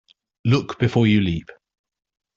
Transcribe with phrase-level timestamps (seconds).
[0.45, 1.47] Look before you leap.